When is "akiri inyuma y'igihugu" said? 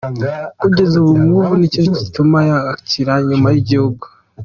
2.73-4.05